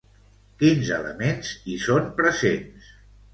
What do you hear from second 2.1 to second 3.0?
presents?